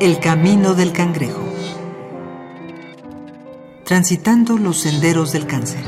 [0.00, 1.42] El camino del cangrejo.
[3.84, 5.82] Transitando los senderos del cáncer.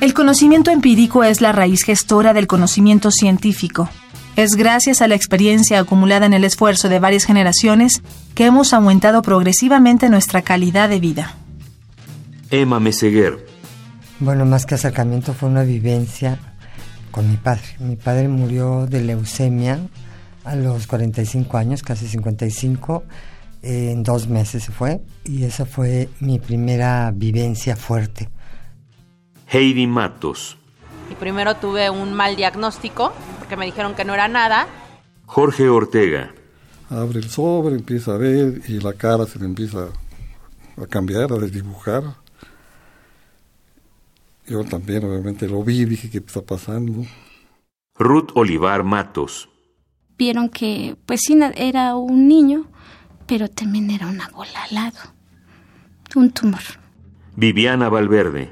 [0.00, 3.88] El conocimiento empírico es la raíz gestora del conocimiento científico.
[4.34, 8.02] Es gracias a la experiencia acumulada en el esfuerzo de varias generaciones
[8.34, 11.36] que hemos aumentado progresivamente nuestra calidad de vida.
[12.50, 13.46] Emma Meseguer.
[14.20, 16.38] Bueno, más que acercamiento fue una vivencia
[17.10, 17.64] con mi padre.
[17.78, 19.80] Mi padre murió de leucemia
[20.44, 23.04] a los 45 años, casi 55,
[23.62, 28.28] en dos meses se fue y esa fue mi primera vivencia fuerte.
[29.48, 30.56] Heidi Matos.
[31.10, 34.66] Y primero tuve un mal diagnóstico, porque me dijeron que no era nada.
[35.26, 36.32] Jorge Ortega.
[36.90, 39.88] Abre el sobre, empieza a ver y la cara se le empieza
[40.80, 42.04] a cambiar, a desdibujar.
[44.46, 47.04] Yo también obviamente lo vi, dije qué está pasando.
[47.98, 49.48] Ruth Olivar Matos.
[50.16, 52.70] Vieron que pues sí era un niño,
[53.26, 54.98] pero también era una bola al lado.
[56.14, 56.60] Un tumor.
[57.34, 58.50] Viviana Valverde.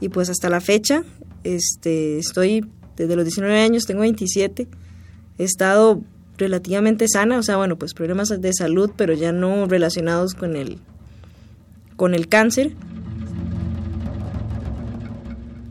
[0.00, 1.02] Y pues hasta la fecha,
[1.44, 2.64] este, estoy
[2.96, 4.68] desde los 19 años, tengo 27,
[5.38, 6.02] he estado
[6.36, 10.78] relativamente sana, o sea, bueno, pues problemas de salud, pero ya no relacionados con el,
[11.96, 12.72] con el cáncer.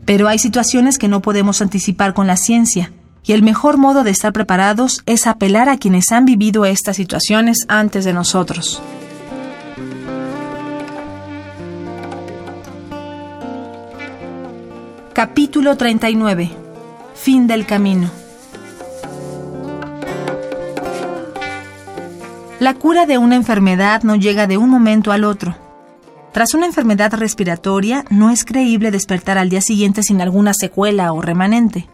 [0.08, 2.92] Pero hay situaciones que no podemos anticipar con la ciencia,
[3.24, 7.66] y el mejor modo de estar preparados es apelar a quienes han vivido estas situaciones
[7.68, 8.80] antes de nosotros.
[15.12, 16.52] Capítulo 39.
[17.14, 18.10] Fin del camino.
[22.60, 25.67] La cura de una enfermedad no llega de un momento al otro.
[26.32, 31.22] Tras una enfermedad respiratoria, no es creíble despertar al día siguiente sin alguna secuela o
[31.22, 31.88] remanente.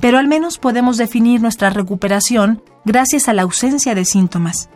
[0.00, 4.68] Pero al menos podemos definir nuestra recuperación gracias a la ausencia de síntomas.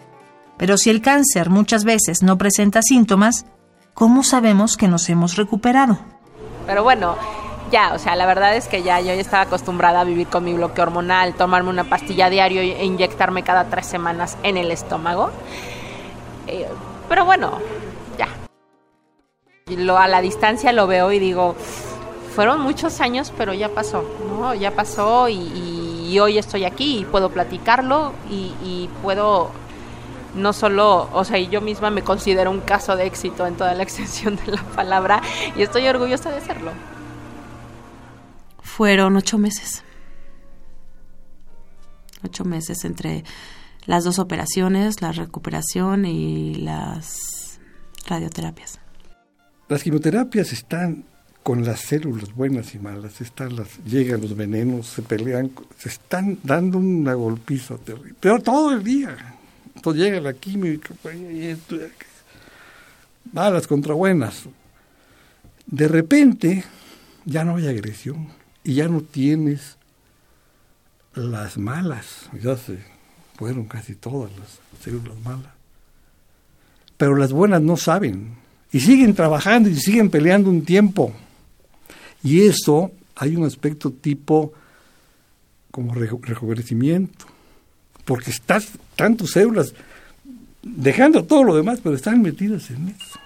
[0.56, 3.46] Pero si el cáncer muchas veces no presenta síntomas,
[3.94, 5.98] ¿cómo sabemos que nos hemos recuperado?
[6.66, 7.16] Pero bueno,
[7.72, 10.44] ya, o sea, la verdad es que ya yo ya estaba acostumbrada a vivir con
[10.44, 15.30] mi bloque hormonal, tomarme una pastilla diario e inyectarme cada tres semanas en el estómago.
[16.46, 16.68] Eh,
[17.08, 17.58] pero bueno.
[19.66, 21.56] Lo, a la distancia lo veo y digo,
[22.34, 24.54] fueron muchos años, pero ya pasó, ¿no?
[24.54, 29.50] Ya pasó y, hoy estoy aquí y puedo platicarlo y, y puedo
[30.36, 33.82] no solo, o sea, yo misma me considero un caso de éxito en toda la
[33.88, 35.20] extensión de la palabra
[35.56, 36.70] y estoy orgullosa de serlo
[38.74, 39.84] fueron ocho meses.
[42.24, 43.22] Ocho meses entre
[43.86, 47.60] las dos operaciones, la recuperación y las
[48.06, 48.80] radioterapias.
[49.68, 51.04] Las quimioterapias están
[51.42, 56.38] con las células buenas y malas, están las, llegan los venenos, se pelean, se están
[56.42, 59.36] dando una golpiza terrible, pero todo el día.
[59.74, 61.76] Entonces llega la química, y esto,
[63.32, 64.44] malas contra buenas.
[65.66, 66.64] De repente
[67.24, 68.28] ya no hay agresión
[68.62, 69.76] y ya no tienes
[71.14, 72.78] las malas, ya se
[73.36, 75.52] fueron casi todas las células malas.
[76.96, 78.43] Pero las buenas no saben
[78.74, 81.12] y siguen trabajando y siguen peleando un tiempo.
[82.24, 84.52] Y eso hay un aspecto tipo
[85.70, 87.24] como rejuvenecimiento,
[88.04, 89.74] porque estás, tantas células
[90.60, 93.20] dejando todo lo demás, pero están metidas en eso.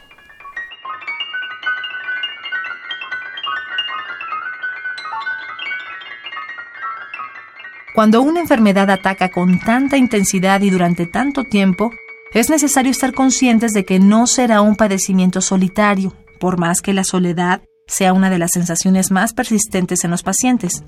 [7.95, 11.95] Cuando una enfermedad ataca con tanta intensidad y durante tanto tiempo,
[12.33, 17.05] es necesario estar conscientes de que no será un padecimiento solitario, por más que la
[17.05, 20.85] soledad sea una de las sensaciones más persistentes en los pacientes.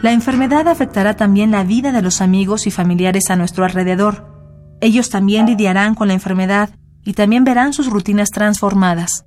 [0.00, 4.26] La enfermedad afectará también la vida de los amigos y familiares a nuestro alrededor.
[4.80, 6.70] Ellos también lidiarán con la enfermedad
[7.04, 9.24] y también verán sus rutinas transformadas.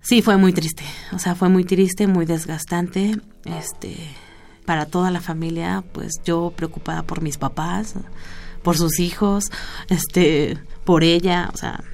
[0.00, 0.84] Sí, fue muy triste.
[1.12, 3.18] O sea, fue muy triste, muy desgastante.
[3.44, 3.96] Este,
[4.66, 7.94] para toda la familia, pues yo preocupada por mis papás,
[8.64, 9.44] por sus hijos,
[9.88, 11.84] este, por ella, o sea,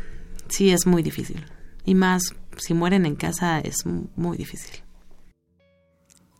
[0.48, 1.44] sí es muy difícil.
[1.84, 2.22] Y más
[2.56, 4.82] si mueren en casa es muy difícil.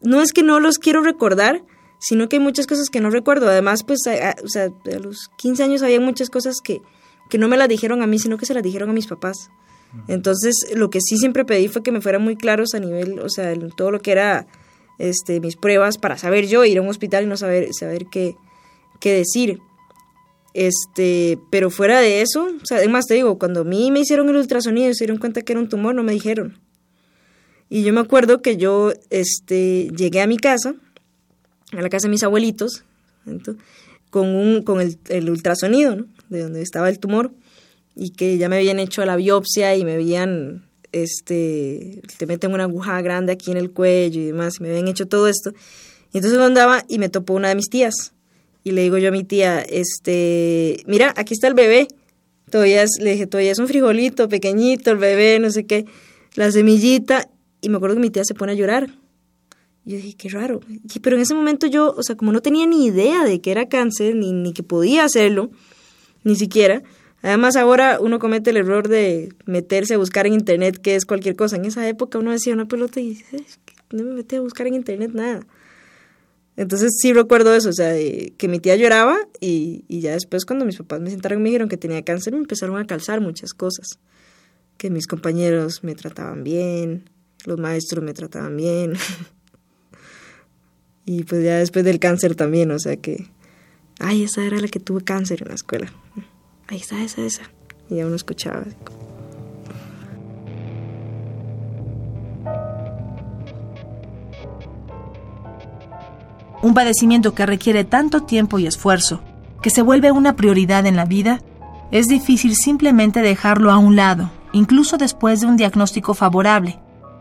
[0.01, 1.63] No es que no los quiero recordar,
[1.99, 3.49] sino que hay muchas cosas que no recuerdo.
[3.49, 6.81] Además, pues, a, o sea, a los 15 años había muchas cosas que,
[7.29, 9.51] que no me las dijeron a mí, sino que se las dijeron a mis papás.
[10.09, 13.29] Entonces, lo que sí siempre pedí fue que me fueran muy claros a nivel, o
[13.29, 14.47] sea, todo lo que era
[14.99, 18.37] este, mis pruebas para saber yo ir a un hospital y no saber, saber qué,
[19.01, 19.61] qué decir.
[20.53, 24.29] Este, pero fuera de eso, o sea, además te digo, cuando a mí me hicieron
[24.29, 26.59] el ultrasonido y se dieron cuenta que era un tumor, no me dijeron.
[27.69, 30.75] Y yo me acuerdo que yo este, llegué a mi casa,
[31.73, 32.85] a la casa de mis abuelitos,
[34.11, 36.05] con, un, con el, el ultrasonido.
[36.29, 37.33] De donde estaba el tumor,
[37.97, 42.65] y que ya me habían hecho la biopsia y me habían, este, te meten una
[42.65, 45.53] aguja grande aquí en el cuello y demás, me habían hecho todo esto.
[46.13, 48.13] Y entonces andaba y me topó una de mis tías.
[48.63, 51.89] Y le digo yo a mi tía, este, mira, aquí está el bebé.
[52.51, 55.87] Todavía le dije, todavía es un frijolito pequeñito, el bebé, no sé qué,
[56.35, 57.29] la semillita.
[57.61, 58.91] Y me acuerdo que mi tía se pone a llorar.
[59.85, 60.61] Yo dije, qué raro.
[61.01, 63.69] pero en ese momento yo, o sea, como no tenía ni idea de que era
[63.69, 65.51] cáncer, ni, ni que podía hacerlo,
[66.23, 66.83] ni siquiera.
[67.23, 71.37] Además, ahora uno comete el error de meterse a buscar en internet qué es cualquier
[71.37, 71.57] cosa.
[71.57, 73.45] En esa época uno decía una pelota y dice,
[73.91, 75.47] no me metí a buscar en internet nada.
[76.61, 80.67] Entonces sí recuerdo eso, o sea, que mi tía lloraba y, y, ya después cuando
[80.67, 83.55] mis papás me sentaron y me dijeron que tenía cáncer, me empezaron a calzar muchas
[83.55, 83.99] cosas.
[84.77, 87.09] Que mis compañeros me trataban bien,
[87.47, 88.93] los maestros me trataban bien.
[91.07, 93.31] y pues ya después del cáncer también, o sea que,
[93.99, 95.91] ay, esa era la que tuvo cáncer en la escuela.
[96.67, 97.51] Ahí está, esa, esa.
[97.89, 98.67] Y ya uno escuchaba.
[106.63, 109.23] Un padecimiento que requiere tanto tiempo y esfuerzo,
[109.63, 111.41] que se vuelve una prioridad en la vida,
[111.91, 116.79] es difícil simplemente dejarlo a un lado, incluso después de un diagnóstico favorable,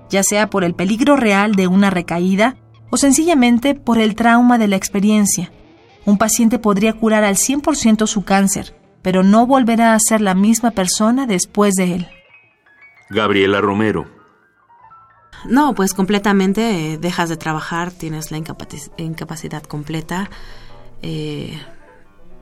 [0.10, 2.58] ya sea por el peligro real de una recaída
[2.90, 5.52] o sencillamente por el trauma de la experiencia.
[6.06, 10.72] Un paciente podría curar al 100% su cáncer, pero no volverá a ser la misma
[10.72, 12.08] persona después de él.
[13.10, 14.19] Gabriela Romero.
[15.46, 18.38] No, pues completamente eh, dejas de trabajar, tienes la
[18.98, 20.30] incapacidad completa,
[21.02, 21.58] eh,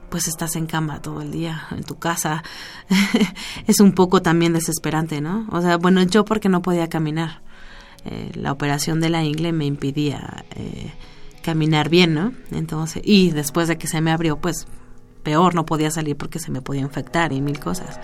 [0.10, 2.44] pues estás en cama todo el día, en tu casa.
[3.68, 5.48] es un poco también desesperante, ¿no?
[5.52, 7.42] O sea, bueno, yo porque no podía caminar.
[8.06, 10.94] Eh, la operación de la ingle me impedía eh,
[11.42, 12.32] caminar bien, ¿no?
[12.52, 14.68] Entonces, y después de que se me abrió, pues
[15.24, 18.00] peor, no podía salir porque se me podía infectar y mil cosas.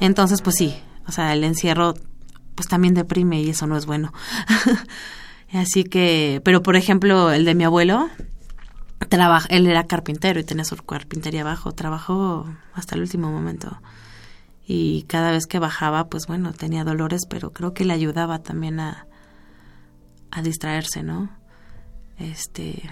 [0.00, 0.74] Entonces, pues sí,
[1.06, 1.94] o sea, el encierro
[2.54, 4.12] pues también deprime y eso no es bueno.
[5.52, 8.08] Así que, pero por ejemplo, el de mi abuelo,
[9.08, 13.78] trabaja, él era carpintero y tenía su carpintería abajo, trabajó hasta el último momento
[14.66, 18.80] y cada vez que bajaba, pues bueno, tenía dolores, pero creo que le ayudaba también
[18.80, 19.06] a,
[20.30, 21.30] a distraerse, ¿no?
[22.18, 22.82] Este,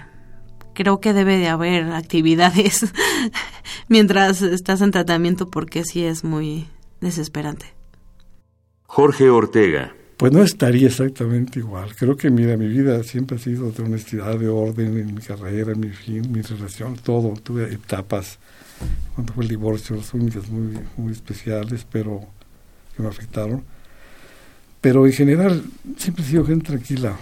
[0.73, 2.93] creo que debe de haber actividades
[3.87, 6.67] mientras estás en tratamiento porque sí es muy
[6.99, 7.73] desesperante.
[8.93, 9.95] Jorge Ortega.
[10.17, 11.95] Pues no estaría exactamente igual.
[11.95, 15.71] Creo que mira, mi vida siempre ha sido de honestidad, de orden en mi carrera,
[15.71, 17.33] en mi fin, mi relación, todo.
[17.41, 18.37] Tuve etapas
[19.15, 22.19] cuando fue el divorcio, las únicas muy, muy especiales, pero
[22.93, 23.63] que me afectaron.
[24.81, 25.63] Pero en general
[25.95, 27.15] siempre he sido gente tranquila,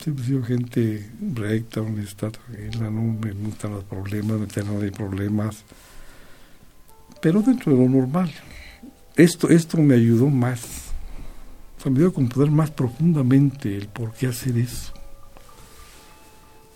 [0.00, 5.64] siempre he sido gente recta, honesta, tranquila, no me gustan los problemas, no tengo problemas,
[7.20, 8.32] pero dentro de lo normal.
[9.16, 10.89] Esto, esto me ayudó más,
[11.80, 14.92] o sea, me dio a comprender más profundamente el por qué hacer eso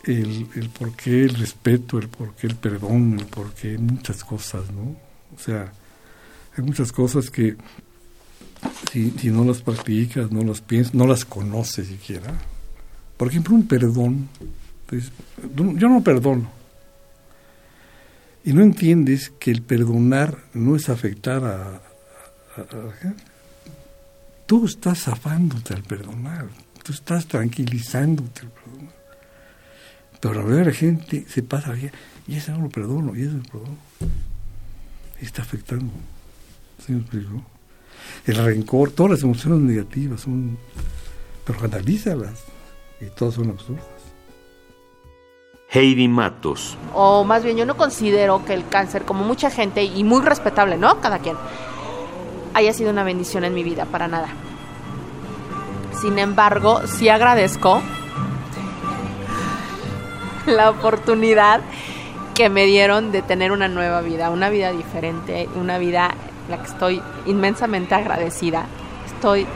[0.06, 4.24] el, el por qué el respeto, el por qué el perdón, el por qué muchas
[4.24, 4.96] cosas, ¿no?
[5.34, 5.72] O sea,
[6.56, 7.56] hay muchas cosas que
[8.92, 12.32] si, no las practicas, no las piensas, no las conoces siquiera.
[13.16, 14.28] Por ejemplo, un perdón.
[15.56, 16.50] Yo no perdono.
[18.44, 21.82] Y no entiendes que el perdonar no es afectar a,
[22.56, 23.22] a, la gente.
[24.46, 26.48] Tú estás zafándote al perdonar,
[26.82, 28.94] tú estás tranquilizándote al perdonar.
[30.20, 31.74] Pero la verdad la gente se pasa
[32.26, 33.76] y ese no lo perdono, y ese lo perdono.
[35.20, 35.92] está afectando.
[36.84, 37.04] ¿Sí me?
[38.26, 40.58] El rencor, todas las emociones negativas son.
[41.44, 42.44] Pero analízalas.
[43.00, 43.84] Y todas son absurdas.
[45.68, 46.78] Heidi Matos.
[46.94, 50.78] O más bien, yo no considero que el cáncer, como mucha gente, y muy respetable,
[50.78, 51.00] ¿no?
[51.00, 51.36] Cada quien,
[52.54, 54.28] haya sido una bendición en mi vida, para nada.
[56.00, 57.82] Sin embargo, sí agradezco
[60.46, 61.60] la oportunidad
[62.34, 66.14] que me dieron de tener una nueva vida, una vida diferente, una vida
[66.48, 68.66] la que estoy inmensamente agradecida.
[69.06, 69.46] Estoy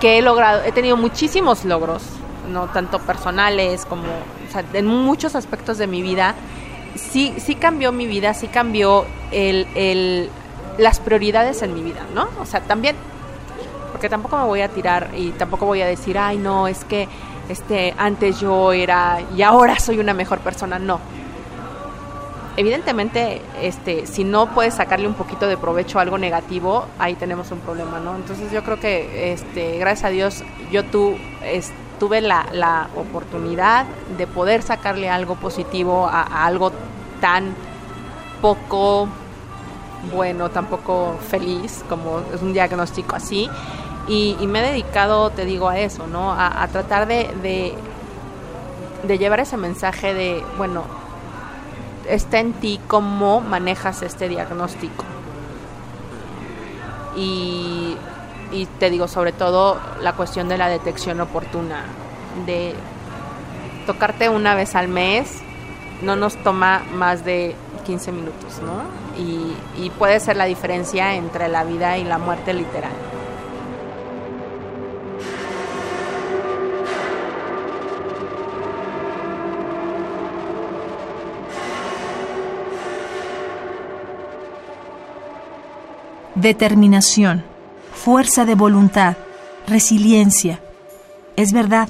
[0.00, 2.02] que he logrado, he tenido muchísimos logros,
[2.50, 4.04] no tanto personales como
[4.72, 6.34] en muchos aspectos de mi vida.
[6.94, 10.30] Sí, sí cambió mi vida, sí cambió el, el,
[10.78, 12.28] las prioridades en mi vida, ¿no?
[12.40, 12.96] O sea, también,
[13.92, 17.08] porque tampoco me voy a tirar y tampoco voy a decir, ay, no, es que
[17.48, 21.00] este, antes yo era y ahora soy una mejor persona, no.
[22.56, 27.50] evidentemente, este, si no puedes sacarle un poquito de provecho a algo negativo, ahí tenemos
[27.50, 28.14] un problema, ¿no?
[28.16, 31.16] Entonces yo creo que, este, gracias a Dios, yo tu,
[31.98, 36.72] tuve la, la, oportunidad de poder sacarle algo positivo a, algo
[37.20, 37.54] tan
[38.40, 39.08] poco
[40.12, 43.48] bueno, tampoco feliz, como es un diagnóstico así.
[44.06, 46.32] Y, me he dedicado, te digo, a eso, ¿no?
[46.32, 47.74] A, tratar de,
[49.02, 50.84] de, llevar ese mensaje de, bueno,
[52.08, 55.04] está en ti cómo manejas este diagnóstico.
[57.16, 57.96] Y,
[58.78, 61.84] te digo, sobre todo la cuestión de la detección oportuna,
[62.46, 62.74] de
[63.86, 65.40] tocarte una vez al mes,
[66.02, 68.82] no nos toma más de 15 minutos, ¿no?
[69.16, 72.92] y puede ser la diferencia entre la vida y la muerte literal.
[86.44, 87.42] determinación,
[87.94, 89.16] fuerza de voluntad,
[89.66, 90.60] resiliencia.
[91.36, 91.88] Es verdad,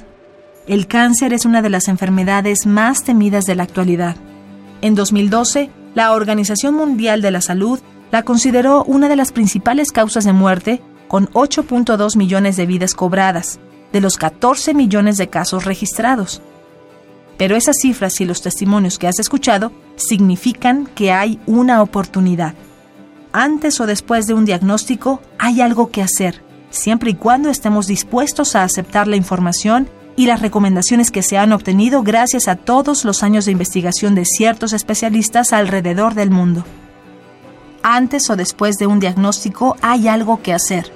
[0.65, 4.15] el cáncer es una de las enfermedades más temidas de la actualidad.
[4.81, 7.79] En 2012, la Organización Mundial de la Salud
[8.11, 13.59] la consideró una de las principales causas de muerte, con 8.2 millones de vidas cobradas,
[13.91, 16.41] de los 14 millones de casos registrados.
[17.37, 22.53] Pero esas cifras y los testimonios que has escuchado significan que hay una oportunidad
[23.35, 28.55] antes o después de un diagnóstico, hay algo que hacer, siempre y cuando estemos dispuestos
[28.55, 33.23] a aceptar la información y las recomendaciones que se han obtenido gracias a todos los
[33.23, 36.65] años de investigación de ciertos especialistas alrededor del mundo.
[37.83, 40.91] Antes o después de un diagnóstico hay algo que hacer,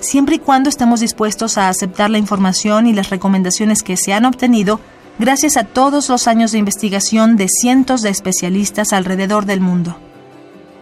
[0.00, 4.24] siempre y cuando estemos dispuestos a aceptar la información y las recomendaciones que se han
[4.24, 4.80] obtenido
[5.18, 9.96] gracias a todos los años de investigación de cientos de especialistas alrededor del mundo.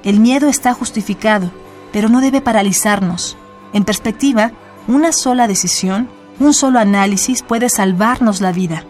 [0.02, 1.50] El miedo está justificado,
[1.92, 3.36] pero no debe paralizarnos.
[3.72, 4.52] En perspectiva,
[4.88, 6.08] una sola decisión,
[6.40, 8.84] un solo análisis puede salvarnos la vida.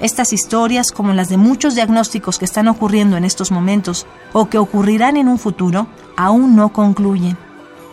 [0.00, 4.58] Estas historias, como las de muchos diagnósticos que están ocurriendo en estos momentos o que
[4.58, 7.36] ocurrirán en un futuro, aún no concluyen.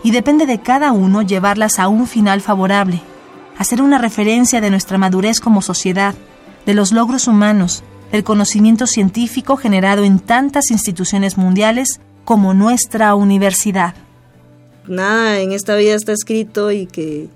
[0.03, 3.01] Y depende de cada uno llevarlas a un final favorable,
[3.57, 6.13] hacer una referencia de nuestra madurez como sociedad,
[6.67, 13.95] de los logros humanos, del conocimiento científico generado en tantas instituciones mundiales como nuestra universidad.
[14.87, 17.29] Nada en esta vida está escrito y que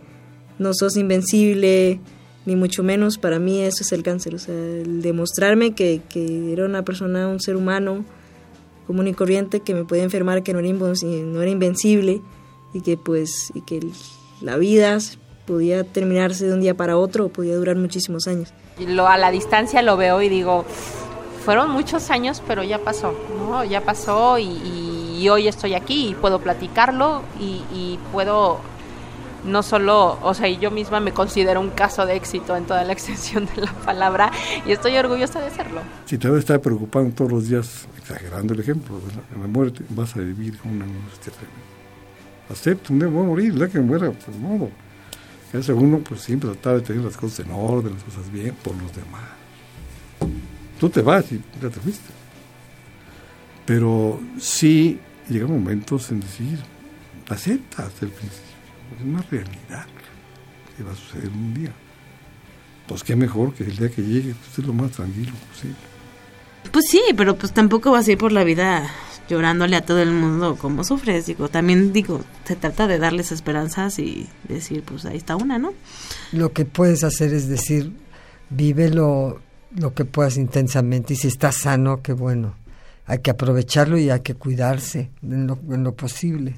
[0.60, 2.00] no sos invencible,
[2.46, 3.18] ni mucho menos.
[3.18, 7.28] Para mí eso es el cáncer, o sea, el demostrarme que, que era una persona,
[7.28, 8.06] un ser humano
[8.90, 12.22] común y corriente, que me podía enfermar, que no era, no era invencible
[12.74, 13.82] y que pues y que
[14.42, 14.98] la vida
[15.46, 18.54] podía terminarse de un día para otro o podía durar muchísimos años.
[18.80, 20.66] Lo, a la distancia lo veo y digo,
[21.46, 23.64] fueron muchos años, pero ya pasó, ¿no?
[23.64, 28.60] Ya pasó y, hoy estoy aquí y puedo platicarlo y, puedo
[29.46, 32.94] no solo, o sea, yo misma me considero un caso de éxito en toda la
[33.00, 34.32] extensión de la palabra
[34.66, 35.82] y estoy orgullosa de serlo.
[36.06, 39.00] Si te vas a estar preocupando todos los días, exagerando el ejemplo,
[39.34, 41.60] en la muerte vas a vivir con una angustia tremenda.
[42.50, 44.70] Acepto, un día voy a morir, la que muera, pues modo.
[45.54, 48.76] Ese uno, pues siempre tratar de tener las cosas en orden, las cosas bien por
[48.76, 49.40] los demás
[50.80, 52.10] tú te vas y ya te fuiste.
[53.66, 56.60] Pero sí llega momentos en decir,
[57.28, 58.56] aceptas el principio,
[58.98, 59.86] es una realidad
[60.76, 61.72] que va a suceder un día.
[62.88, 65.78] Pues qué mejor que el día que llegue, pues lo más tranquilo posible.
[66.72, 68.90] Pues sí, pero pues tampoco vas a ir por la vida
[69.30, 74.00] llorándole a todo el mundo como sufres, digo, también digo, se trata de darles esperanzas
[74.00, 75.74] y decir, pues ahí está una, ¿no?
[76.32, 77.94] Lo que puedes hacer es decir,
[78.50, 79.40] vívelo
[79.76, 82.56] lo que puedas intensamente y si estás sano, qué bueno.
[83.06, 86.58] Hay que aprovecharlo y hay que cuidarse en lo, en lo posible.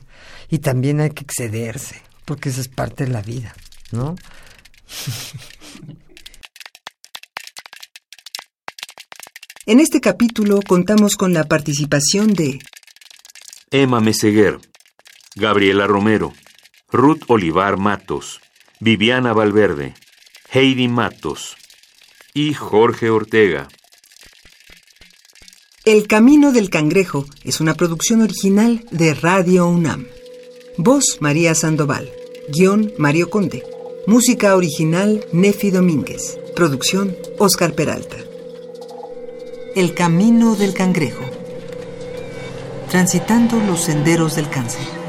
[0.50, 3.54] Y también hay que excederse, porque eso es parte de la vida,
[3.92, 4.16] ¿no?
[9.68, 12.60] En este capítulo contamos con la participación de
[13.70, 14.60] Emma Meseguer,
[15.36, 16.34] Gabriela Romero,
[16.92, 18.42] Ruth Olivar Matos,
[18.80, 19.94] Viviana Valverde,
[20.51, 21.56] Heidi Matos,
[22.34, 23.68] y Jorge Ortega.
[25.86, 30.06] El Camino del Cangrejo es una producción original de Radio UNAM.
[30.78, 32.10] Voz María Sandoval.
[32.48, 33.63] Guión Mario Conde.
[34.08, 36.40] Música original Nefi Domínguez.
[36.56, 38.16] Producción Oscar Peralta.
[39.75, 41.25] El Camino del Cangrejo.
[42.90, 45.00] Transitando los senderos del cáncer.